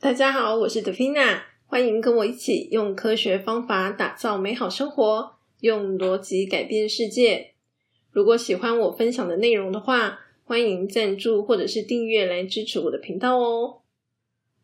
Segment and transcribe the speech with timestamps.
[0.00, 7.54] 大家好，我是德菲娜，欢迎跟我一起用科学方法打造美好生活，用逻辑改变世界。
[8.12, 13.80] 如果喜欢我分享的内容的话，欢迎赞助或者是订阅来支持我的频道哦。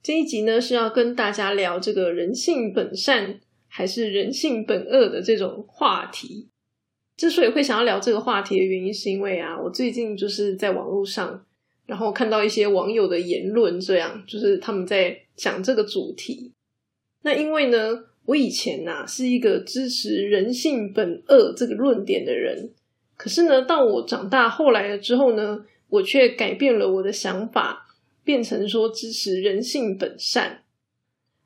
[0.01, 6.49] 这一集呢是要跟大家聊这个人性本善还是人性本恶的这种话题。
[7.17, 11.45] 之所以会想要聊这个话题的原因，是因为啊，我最近就是在网络上，
[11.87, 16.53] 然后看到一些网友的言论，这样就是他们在讲这个主题。
[17.23, 22.71] 那因为呢，我以前呐是一个支持人性本恶这个论点的人，
[23.17, 27.87] 可是呢，到我长大后来了之后呢，我却改变了我的想法，
[28.25, 30.63] 变成说支持人性本善。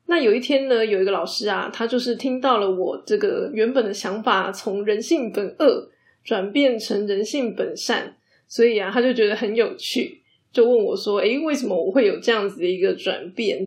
[0.07, 5.89] 那有一天呢，有一个老师啊，他就是听到了我这个原本的想法从人性本恶
[6.23, 13.63] 转变成人性本善，所以啊，他就觉得很有趣，就问我说：“诶，为什么我会有这样子的一个转变？”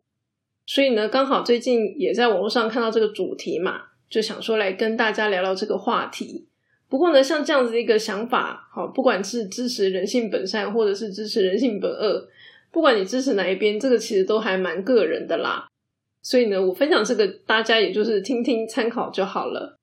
[0.65, 6.47] 所以呢，刚好最近也在网络上看到这个主题嘛，就想说来跟大家聊聊这个话题。
[6.87, 12.27] 不过呢，像这样子一个想法，好，不管是支持人性本善，或者是支持人性本恶，
[12.71, 15.67] 不管你支持哪一边，这个其实都还蛮个人的啦。
[16.21, 19.75] 所以呢，我分享这个，大家也就是听听参考就好了。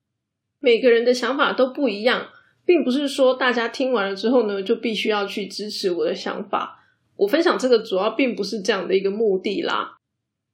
[0.60, 2.28] 每个人的想法都不一样，
[2.64, 6.82] 并不是说大家听完了之后呢，就必须要去支持我的想法。
[7.16, 9.96] 我分享这个主要并不是这样的一个目的啦。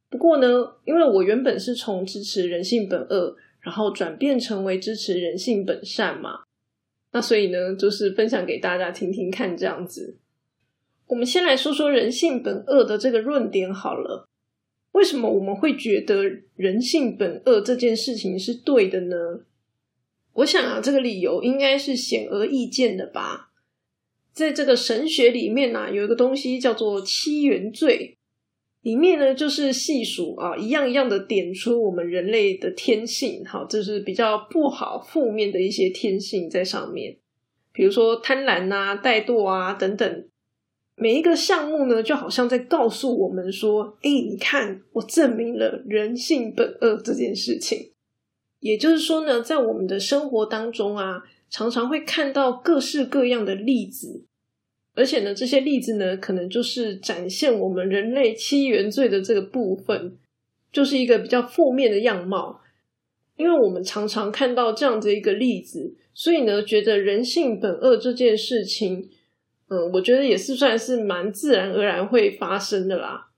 [0.09, 6.45] 不过呢，因为我原本是从支持人性本恶，然后转变成为支持人性本善嘛，
[7.13, 10.17] 那所以呢，就是分享给大家听听看这样子。
[11.09, 14.29] 我们先来说说人性本恶的这个论点好了。
[14.93, 16.23] 为什么我们会觉得
[16.55, 19.41] 人性本恶这件事情是对的呢？
[20.33, 23.51] 我想啊，这个理由应该是显而易见的吧。
[24.33, 28.16] 在这个神学里面呢，有一个东西叫做七原罪，
[28.87, 37.17] 里面呢就是细数啊，一样一样的点出我们人类的天性，好，这是比较不好、负面的一些天性在上面，
[37.73, 40.29] 比如说贪婪啊、怠惰啊等等。
[40.95, 47.91] 每一个项目呢，就好像在告诉我们说：“哎，你看，我证明了人性本恶这件事情。”
[48.61, 54.25] 也就是说呢，在我们的生活当中啊，常常会看到各式各样的例子，
[54.97, 60.17] 而且呢，这些例子呢，可能就是展现我们人类七原罪的这个部分，
[60.73, 62.63] 就是一个比较负面的样貌。
[63.37, 69.11] 因为我们常常看到这样的一个例子，所以呢，觉得人性本恶这件事情。
[69.69, 73.29] 嗯，我觉得也是算是蛮自然而然会发生的啦。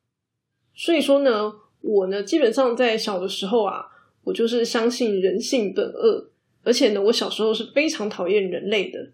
[0.77, 3.87] 所以说呢，我呢基本上在小的时候啊，
[4.23, 6.31] 我就是相信人性本恶，
[6.63, 9.09] 而且呢，我小时候是非常讨厌人类的。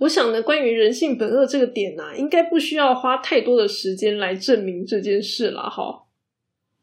[0.00, 6.04] 我想呢，关于人性本恶这个点呢，应该不需要花太多的时间来证明这件事了哈。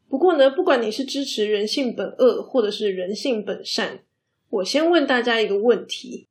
[0.08, 4.00] 不过呢，不管你是支持人性本恶，或者是人性本善，
[4.50, 6.26] 我先问大家一个问题，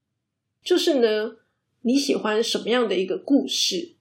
[0.63, 1.37] 就是呢。
[1.83, 3.93] 你喜欢什么样的一个故事？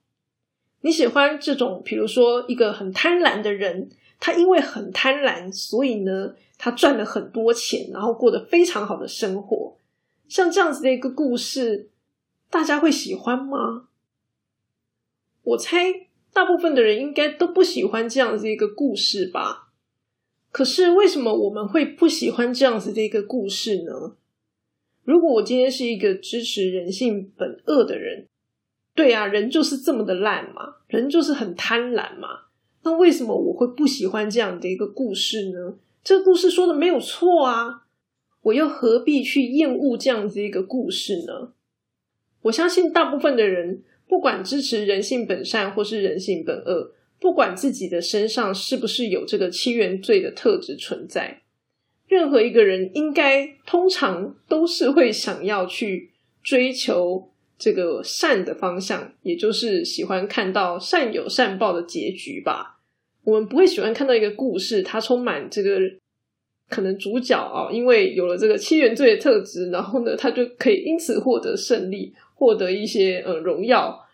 [0.81, 9.77] 你喜欢这种，比如说一个很贪婪的人，他因为很贪婪，所以呢，他赚了很多钱，然后过得非常好的生活。
[10.27, 11.89] 像这样子的一个故事，
[12.49, 13.87] 大家会喜欢吗？
[15.43, 19.69] 我猜大部分的人应该都不喜欢这样子一个故事吧。
[20.51, 24.15] 可是为什么我们会不喜欢这样子的一个故事呢？
[25.03, 28.27] 如果我今天是一个支持人性本恶的人，
[28.95, 32.45] 对啊，人就是这么的烂嘛，人就是很贪婪嘛。
[32.83, 35.77] 那为什么我会不喜欢这样的一个故事呢？
[36.03, 37.85] 这个故事说的没有错啊，
[38.41, 41.53] 我又何必去厌恶这样子一个故事呢？
[42.47, 51.41] 我相信大部分的人，不管支持人性本善或是人性本恶，不管自己的身上是不是有这个七元罪的特质存在。
[52.07, 62.79] 任何一个人应该通常都是会想要去追求这个善的方向，也就是喜欢看到善有善报的结局吧。
[63.25, 65.77] 我们不会喜欢看到一个故事，它充满这个
[66.69, 74.07] 可能主角啊，因为有了这个七原罪的特质，然后呢，他就可以因此获得胜利，获得一些呃荣耀。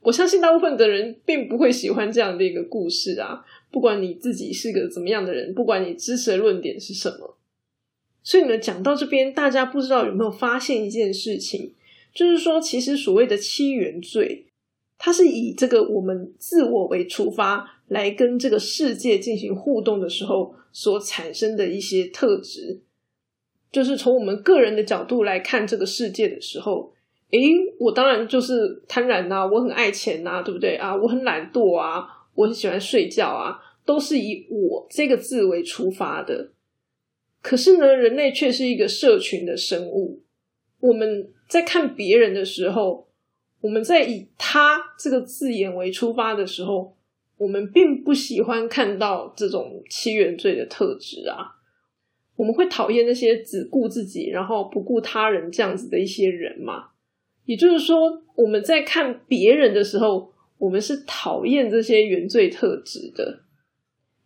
[0.00, 3.44] 我相信大部分的人并不会喜欢这样的一个故事啊。
[3.70, 7.36] 不管你自己是个怎么样的人，不管你支持的论点是什么。
[8.22, 11.74] 所以呢，讲到这边，大家不知道有没有发现一件事情，
[12.12, 14.46] 就是说，其实所谓的七原罪，
[14.98, 22.80] 它是以这个我们自我为出发，来跟这个世界进行互动的时候所产生的一些特质，
[23.70, 26.92] 就是从我们个人的角度来看这个世界的时候，
[27.30, 27.40] 诶，
[27.78, 30.96] 我当然就是贪婪呐，我很爱钱呐，对不对啊？
[30.96, 33.62] 我很懒惰啊，我很喜欢睡觉啊。
[33.84, 36.50] 都是以我这个字为出发的。
[37.40, 40.22] 可是呢，人类却是一个社群的生物。
[40.80, 43.08] 我们在看别人的时候，
[43.62, 46.94] 我们在以他这个字眼为出发的时候，
[47.38, 51.56] 我们并不喜欢看到这种七原罪的特质啊。
[52.36, 56.88] 我们会讨厌那些只顾自己，然后不顾他人这样子的一些人嘛？
[57.48, 63.40] 也就是说，我们在看别人的时候，我们是讨厌这些原罪特质的。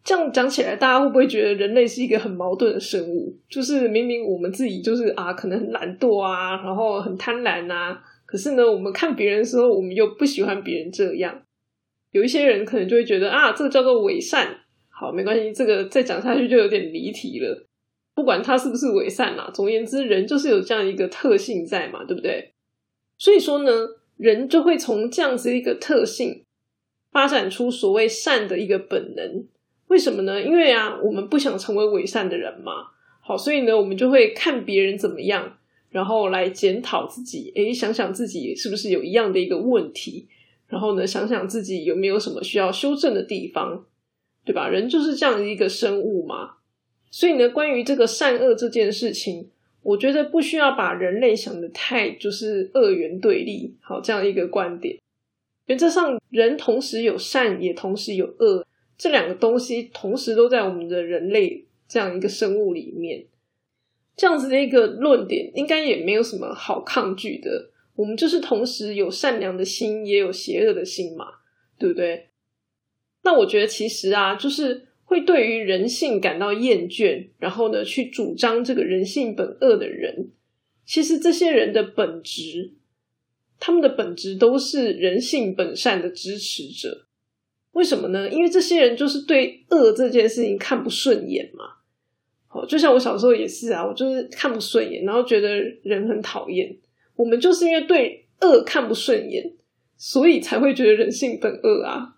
[0.03, 3.39] 这样讲起来，大家会不会觉得人类是一个很矛盾的生物？
[3.49, 11.43] 就是明明我们自己就是啊，可能很懒惰啊，然后很贪婪啊，可是呢，我们看别人的时候，我们又不喜欢别人这样。
[12.11, 14.49] 有一些人可能就会觉得啊，这个叫做伪善。
[14.91, 17.69] 好，没关系，这个再讲下去就有点离题了。
[18.17, 22.53] 不管他是不是伪善啦，总而言之，人就是有这样一个特性在嘛，对不对？
[23.23, 23.71] 所以说呢，
[24.17, 26.43] 人就会从这样子一个特性
[27.13, 29.47] 发展出所谓善的一个本能。
[29.87, 30.43] 为什么呢？
[30.43, 32.89] 因为啊，我们不想成为伪善的人嘛。
[33.21, 35.57] 好，所以呢，我们就会看别人怎么样，
[35.91, 37.53] 然后来检讨自己。
[37.55, 40.27] 诶，想想自己是不是有一样的一个问题，
[40.67, 43.87] 然后呢，想想自己有没有什么需要修正的地方，
[44.45, 44.67] 对吧？
[44.67, 46.55] 人就是这样一个生物嘛。
[47.13, 49.51] 所以呢，关于这个善恶这件事情，
[49.83, 54.99] 我觉得不需要把人类想的太就是二元对立，好这样一个观点。
[55.67, 63.25] 原则上，人同时有善，也同时有恶，这两个东西同时都在我们的人类这样一个生物里面。
[64.17, 67.71] 这样子的一个论点，应该也没有什么好抗拒的。
[67.97, 71.27] 我们就是同时有善良的心，也有邪恶的心嘛，
[71.79, 72.29] 对不对？
[73.25, 74.87] 那我觉得其实啊，就是。
[75.13, 80.31] 会对于人性感到厌倦，然后呢，去主张这个人性本恶的人，
[80.87, 82.73] 其实这些人的本质，
[83.61, 87.05] 他们的本质都是人性本善的支持者。
[87.73, 88.31] 为什么呢？
[88.31, 91.65] 因为这些人就是对恶这件事情看不顺眼嘛。
[92.47, 96.75] 好，就像我小时候也是啊，我就是看不顺眼，然后觉得人很讨厌。
[97.17, 99.53] 我们就是因为对恶看不顺眼，
[99.99, 102.17] 所以才会觉得人性本恶啊。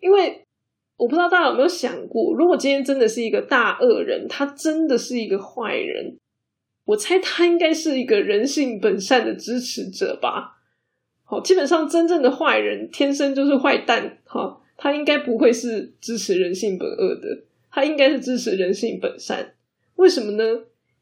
[0.00, 0.44] 因为。
[1.00, 6.18] 我不知道大家有没有想过，如果今天真的是一个大恶人，他真的是一个坏人，
[6.84, 10.58] 我猜他应该是一个人性本善的支持者吧。
[11.24, 19.54] 好，基本上真正的坏人天生就是坏蛋，哈，他应该不会是支持人性本恶的，他应该是支持人性本善。
[19.94, 20.44] 为什么呢？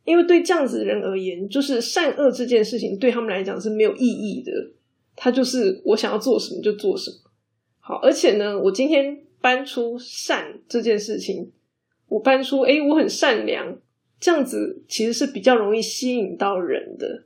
[0.05, 4.53] 因为对这样子的人而言，就是善恶这件事情对他们来讲是没有意义的，
[5.17, 7.17] 他就是我想要做什么就做什么。
[7.81, 9.25] 好，而且呢，我今天。
[9.41, 11.53] 搬出善这件事情，
[12.09, 13.79] 我搬出哎，我很善良，
[14.19, 17.25] 这样子其实是比较容易吸引到人的。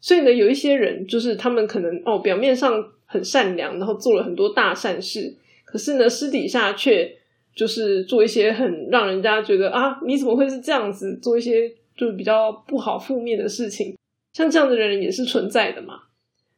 [0.00, 5.34] 所以呢，有一些人就是他们可能哦，表面上很善良，然后做了很多大善事，
[5.64, 7.16] 可是呢，私底下却
[7.54, 13.96] 就是做一些很让人家觉得啊，你怎么会是这样子做一些就是比较不好、负面的事情？
[14.34, 16.02] 像这样的人也是存在的嘛。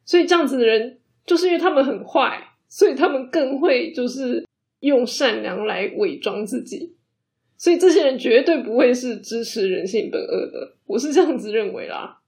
[0.05, 4.45] 所以这样子的人，就是因为他们很坏，所以他们更会就是。
[4.81, 6.95] 用善良来伪装自己，
[7.57, 10.77] 所以这些人绝对不会是支持人性本恶的。
[10.87, 12.21] 我是这样子认为啦。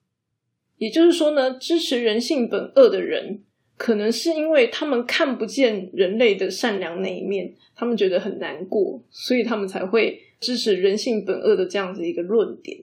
[0.78, 3.42] 也就是说呢，支持人性本恶的人，
[3.76, 12.78] 可能是因为他们看不见人类的善良那一面，他们觉得很难过，所以他们才会支持人性本恶的这样子一个论点。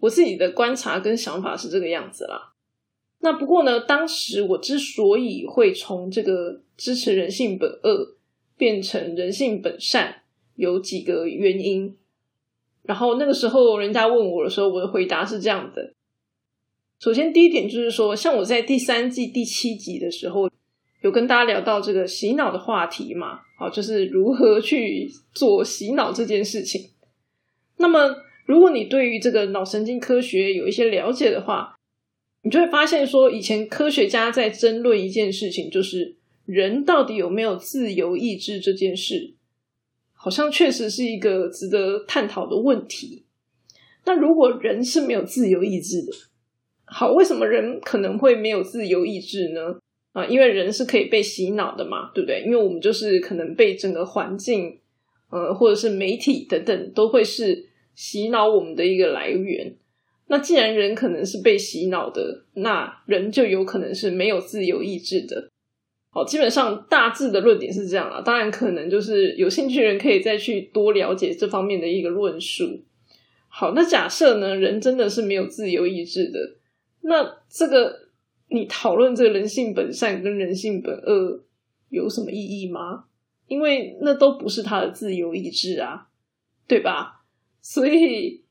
[0.00, 2.54] 我自己的观察跟想法是这个样子啦。
[3.20, 8.16] 那不过呢，当时我之所以会从这个支持人性本恶。
[8.60, 10.20] 变成人性本善
[10.54, 11.96] 有几个原因，
[12.82, 15.94] 然后那个时候人家问我的时候，我的回答是这样的：
[16.98, 20.50] 首先，第一点就是说，像我在第三季第七集的时候，
[21.00, 26.90] 有跟大家聊到这个洗脑的话题嘛，好，就是如何去做洗脑这件事情。
[27.78, 28.14] 那么，
[28.44, 31.74] 如果你对于这个脑神经科学有一些了解的话，
[32.42, 36.19] 你就会发现说，以前科学家在争论一件事情，就是。
[36.44, 39.34] 人到底有没有自由意志这件事，
[40.12, 43.24] 好像确实是一个值得探讨的问题。
[44.04, 46.12] 那如果人是没有自由意志的，
[46.86, 49.78] 好，为什么人可能会没有自由意志呢？
[50.12, 52.42] 啊，因为人是可以被洗脑的嘛，对不对？
[52.44, 54.80] 因为我们就是可能被整个环境，
[55.30, 59.76] 呃，或者是媒体等等，都会是洗脑我们的一个来源。
[60.26, 65.50] 那既然人可能是被洗脑的，那人就有可能是没有自由意志的。
[66.12, 68.20] 好，基本上大致的论点是这样啊。
[68.20, 72.82] 当然，可能就是有兴趣的人可以再去多了解这方面的一个论述。
[73.48, 76.56] 好，那假设呢，人真的是没有自由意志的，
[77.02, 78.08] 那这个
[78.48, 81.44] 你讨论这个人性本善跟人性本恶
[81.88, 83.04] 有什么意义吗？
[83.46, 86.08] 因为那都不是他的自由意志啊，
[86.68, 87.24] 对吧？
[87.60, 88.44] 所以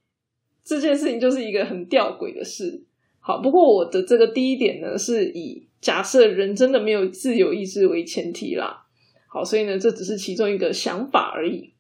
[0.64, 2.84] 这件事情就是一个很吊诡的事。
[3.22, 8.86] 好，不过我的这个第一点呢，是以假设人真的没有自由意志为前提啦。
[9.28, 11.74] 好，所以呢，这只是其中一个想法而已。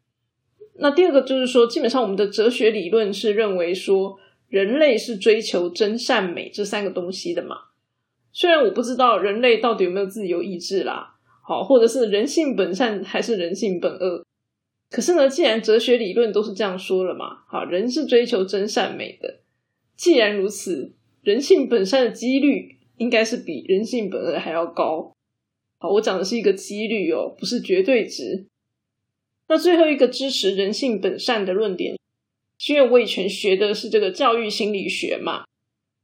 [0.75, 7.57] 那第二个就是说，基本上我们的哲学理论是认为说，人类是追求真善美这三个东西的嘛。
[8.31, 14.23] 虽然我不知道人类到底有没有自由意志啦，好，或者是人性本善还是人性本恶，
[14.89, 19.39] 可是呢，既然哲学理论都是这样说了嘛，好，人是追求真善美的。
[19.97, 25.15] 既然如此，人性本善的几率应该是比人性本恶还要高。
[25.79, 28.45] 好，我讲的是一个几率哦，不是绝对值。
[29.47, 31.97] 那最后一个支持人性本善的论点，
[32.59, 35.45] 是因为我以前学的是这个教育心理学嘛。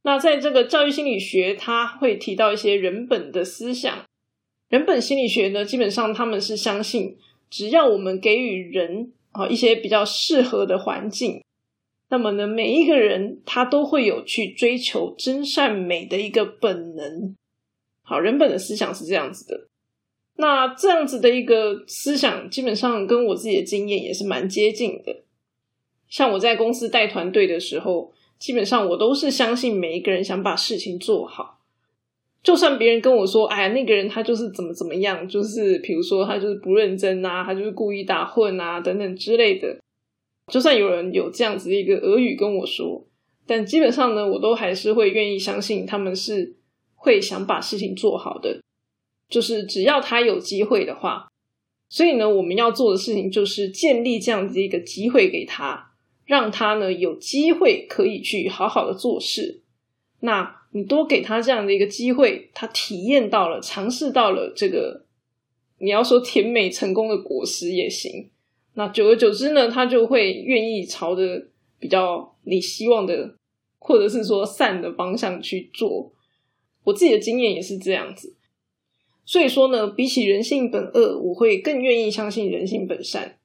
[0.02, 4.04] 那在这个教育心理学，它会提到一些人本的思想。
[4.68, 7.16] 人本心理学呢，基本上他们是相信，
[7.50, 11.42] 只要我们给予人啊一些比较适合的环境，
[12.08, 17.34] 那么呢，每一个人他都会有去追求真善美的一个本能。
[18.02, 19.68] 好，人本的思想是这样子的。
[20.36, 25.24] 那这样子的一个思想，基本上跟我自己的经验也是蛮接近的。
[26.08, 31.60] 像我在公司带团队的时候，基本上我都是相信每一个人想把事情做好。
[32.42, 39.76] 就算别人跟我说：“哎呀，那个人他就是怎么怎么样，就是比如说他就是不认真啊，他就是故意打混啊，等等之类的。”
[40.52, 43.06] 就算有人有这样子的一个俄语跟我说，
[43.46, 46.56] 但基本上呢，我都还是会愿意相信他们是。
[46.98, 48.60] 会想把事情做好的，
[49.28, 51.28] 就是只要他有机会的话，
[51.88, 55.92] 所以呢，我们要做的事情就是建立这样子一个机会给他，
[56.24, 59.62] 让他呢有机会可以去好好的做事。
[60.20, 65.04] 那你多给他这样的一个机会，他体验到了，尝试到了这个，
[65.78, 68.30] 你要说甜美成功的果实也行。
[68.76, 73.34] 那久而久之呢，他就会愿意朝着比较你希望的，
[73.78, 76.12] 或者是说善的方向去做。
[76.84, 78.36] 我自己的经验也是这样子，
[79.24, 83.38] 所以说呢，比起人性本恶，我会更愿意相信人性本善。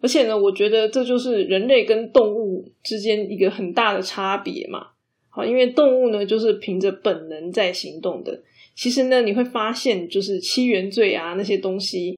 [0.00, 4.88] 而且呢，我觉得这就是人类跟动物之间一个很大的差别嘛。
[5.28, 8.40] 好，因为动物呢，就是凭着本能在行动的。
[8.74, 12.16] 其实呢，你会发现，就是七原罪啊那些东西，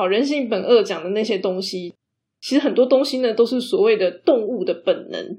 [0.00, 1.92] 好，人性本恶讲的那些东西，
[2.40, 5.38] 其实很多东西呢，都是所谓的动物的本能。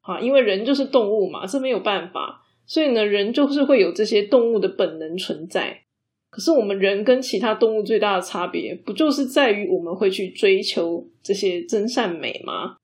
[0.00, 2.42] 好，因为人就是动物嘛，这没有办法。
[2.66, 5.82] 所以呢，人就是会有这些动物的本能存在。
[6.28, 12.78] 可是我们人跟其他动物最大的差别，不就是在于我们会去追求这些真善美吗？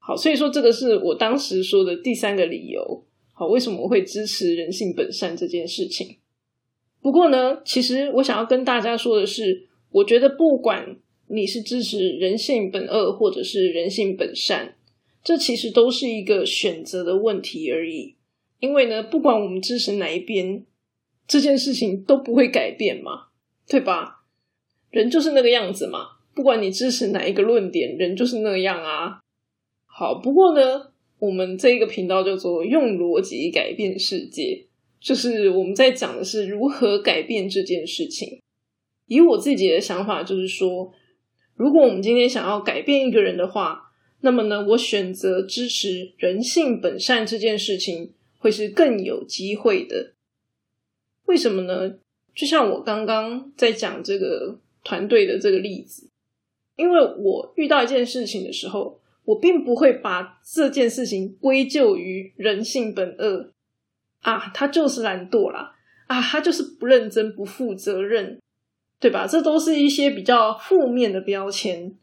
[0.00, 3.04] 好，所以说这个是我当时说的第三个理由。
[3.32, 6.16] 好，为什么我会支持人性本善这件事情？
[7.00, 10.98] 不过呢，其实我想要跟大家说的是，我觉得不管
[11.28, 14.76] 你是支持人性本恶，或者是人性本善，
[15.24, 18.16] 这其实都是一个选择的问题而已。
[18.60, 20.64] 因为呢，不管我们支持哪一边，
[21.26, 23.28] 这件事情都不会改变嘛，
[23.66, 24.24] 对吧？
[24.90, 29.20] 人就是那个样子嘛，不管你支持哪一个论点，人就是那样啊。
[29.86, 34.66] 好，不过呢，我们这一个频道叫做“用逻辑改变世界”，
[35.00, 38.42] 就是我们在讲的是如何改变这件事情。
[39.06, 40.92] 以我自己的想法，就是说，
[41.54, 48.12] 如果我们今天想要改变一个人的话，那么呢，我选择支持人性本善这件事情。
[48.38, 50.12] 会是更有机会的，
[51.24, 51.98] 为什么呢？
[52.32, 56.10] 就像我刚刚在讲这个团队的这个例子，
[56.76, 63.52] 因为我遇到一件事情的时候，我并不会把这件事情归咎于人性本恶
[64.20, 65.74] 啊，他就是懒惰啦，
[66.06, 68.40] 啊，他就是不认真、不负责任，
[68.98, 69.26] 对吧？
[69.26, 71.94] 这都是一些比较负面的标签。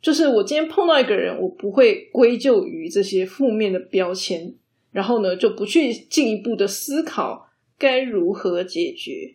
[0.00, 4.54] 就是我今天碰到一个人，我不会归咎于这些负面的标签。
[4.90, 9.34] 然后呢，就不去进一步的思考该如何解决。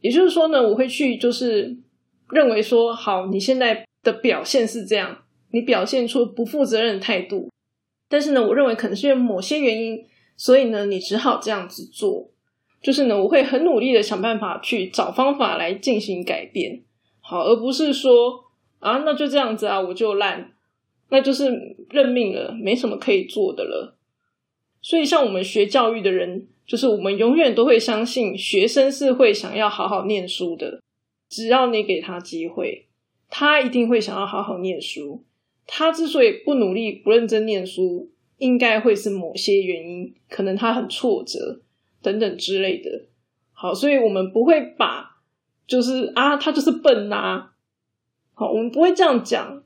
[0.00, 1.76] 也就是说呢，我会去就是
[2.30, 7.50] 认为说，好，你现在的表现是这样，你表现出不负责任的态度。
[8.08, 10.04] 但是呢，我认为可能是因为某些原因，
[10.36, 12.31] 所以呢，你只好这样子做。
[12.82, 16.82] 就是呢，我会很努力的想办法去找方法来进行改变，
[17.20, 18.44] 好，而不是说
[18.80, 20.52] 啊，那就这样子啊，我就烂，
[21.10, 23.96] 那就是认命了，没什么可以做的了。
[24.82, 30.80] 所以，像我们学教育的人，就是我们永远都会相信学生是会想要好好念书的。
[31.28, 32.88] 只要你给他机会，
[33.30, 35.24] 他一定会想要好好念书。
[35.66, 41.61] 他之所以不努力、不认真念书，应该会是某些原因，可能他很挫折
[42.02, 43.06] 等等之类的。
[43.52, 45.22] 好，所以我们不会把
[45.66, 47.50] 就是啊，他就是笨呐，
[48.34, 49.62] 好，我们不会这样讲，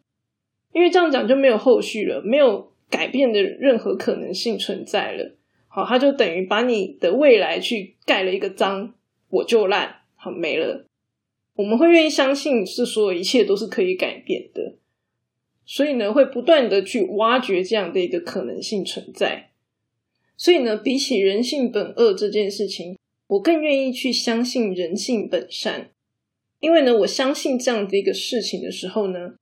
[0.72, 5.34] 因为这样讲就没有后续了，没有改变的任何可能性存在了。
[5.68, 8.94] 好，他就等于把你的未来去盖了一个章，
[9.30, 10.86] 我就烂，好没了。
[11.54, 14.74] 我们会愿意相信是所有一切都是可以改变的，
[15.64, 19.52] 所以呢，会不断的去挖掘这样的一个可能性存在。
[20.36, 25.90] 所以呢，比起人性本恶这件事情，我更愿意去相信人性本善。
[26.60, 29.34] 因为呢，我相信这样的一个事情的时候呢，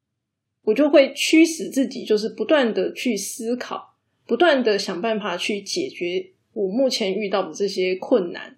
[0.62, 3.92] 我就会驱使自己，就是不断的去思考。
[4.26, 8.56] 不断的想办法去解决我目前遇到的这些困难，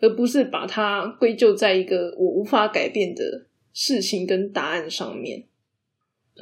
[0.00, 5.44] 而不是把它归咎在一个我无法改变的事情跟答案上面。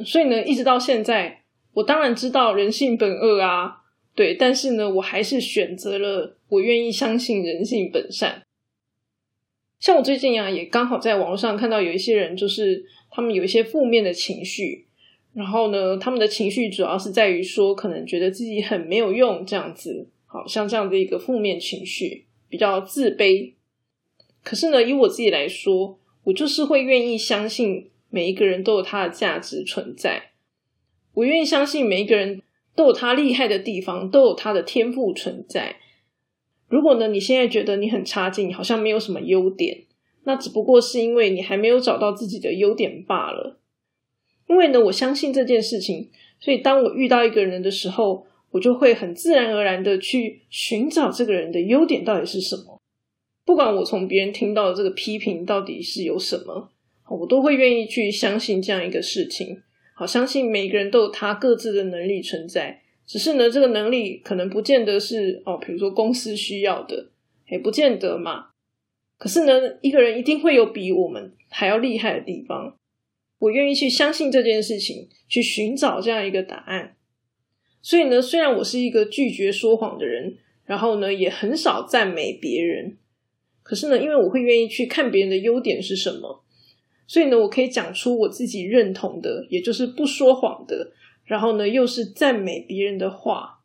[0.05, 3.82] 所以呢，一直到现在，我当然知道人性本恶啊，
[4.15, 8.43] 对，但是呢，我还是选择了我愿意相信人性本善。
[9.81, 14.87] 像我最近啊，也刚好在网络上看到有一些人，就是他们有一些负面的情绪。
[15.35, 23.55] 然后呢，他们的情绪主要是在于说，可能觉得自己很没有用，这样子，好像这样的一个负面情绪，比较自卑。
[24.45, 30.33] 可是呢，以我自己来说，我就是会愿意相信每一个人都有他的价值存在，
[31.15, 32.43] 我愿意相信每一个人
[32.75, 35.77] 都有他厉害的地方，都有他的天赋存在。
[36.69, 39.85] 如果呢，你现在觉得你很差劲，好像没有什么优点，
[40.25, 43.61] 那只不过是因为你还没有找到自己的优点罢了。
[44.49, 46.11] 因为呢，我相信这件事情，
[46.41, 52.81] 所以当我遇到一个人的时候，我就会很自然而然的去寻找这个人的优点到底是什么。
[53.45, 56.71] 不管我从别人听到的这个批评到底是有什么，
[57.09, 59.63] 我都会愿意去相信这样一个事情。
[59.95, 67.11] 好，相信每个人都有他各自的能力存在，只是呢，这个能力可能不见得是哦，比如说公司需要的，
[67.49, 68.47] 也不见得嘛。
[69.19, 72.77] 可是呢，一个人一定会有比我们还要厉害的地方。
[73.39, 76.97] 我愿意去相信这件事情，去寻找这样一个答案。
[77.83, 82.97] 所以呢，虽然我是一个拒绝说谎的人，然后呢，也很少赞美别人，
[83.63, 86.45] 可是呢，因为我会愿意去看别人的优点是什么，
[87.13, 90.93] 所以呢，我可以讲出我自己认同的，也就是不说谎的，
[91.27, 93.61] 然后呢，又是赞美别人的话。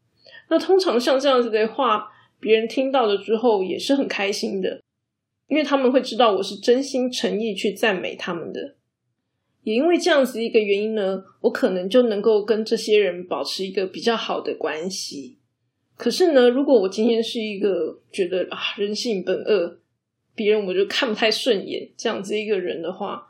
[0.50, 4.82] 那通常像这样子的话，别人听到了之后也是很开心的，
[5.48, 8.76] 因为他们会知道我是真心诚意去赞美他们的。
[9.64, 15.38] 也因为这样子一个原因呢，我可能就能够跟这些人保持一个比较好的关系。
[15.96, 19.80] 可是呢，如果我今天是一个觉得啊人性本恶，
[20.36, 23.24] 别人我就看不太顺眼这样子一个人的话，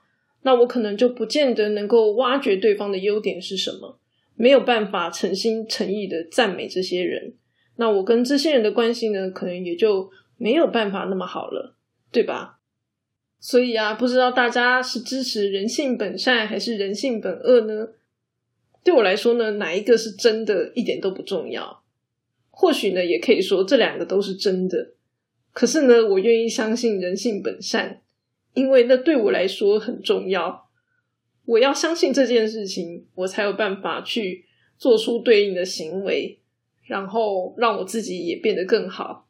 [0.47, 3.99] 那我可能就不见得能够挖掘对方的优点是什么，
[4.35, 7.33] 没有办法诚心诚意的赞美这些人。
[7.75, 11.75] 那我跟这些人的关系呢，可能也就没有办法那么好了，
[12.13, 12.61] 对吧？
[13.41, 17.89] 所以啊，不知道大家是支持人性本善还是人性本恶呢？
[18.85, 21.83] 对我来说呢，哪一个是真的，一点都不重要。
[22.49, 24.93] 或许呢，也可以说这两个都是真的。
[25.51, 28.01] 可是呢，我愿意相信人性本善，
[28.53, 30.69] 因为那对我来说很重要。
[31.45, 34.45] 我要相信这件事情，我才有办法去
[34.77, 36.39] 做出对应的行为，
[36.85, 39.27] 然后让我自己也变得更好。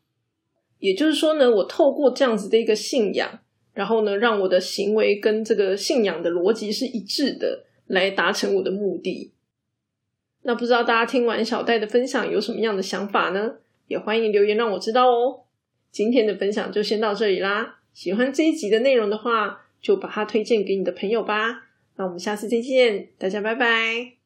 [0.79, 3.39] 也就是说呢，我透过这样子的一个信仰。
[3.73, 9.33] 然后呢，让我的行为跟这个信仰的逻辑是一致的，来达成我的目的。
[10.41, 13.57] 那不知道大家听完小戴的分享有什么样的想法呢？
[13.87, 15.41] 也欢迎留言让我知道哦。
[15.91, 17.76] 今天的分享就先到这里啦。
[17.97, 21.63] 喜欢这一集的内容的话，就把它推荐给你的朋友吧。
[21.95, 24.16] 那我们下次再见，大家拜拜。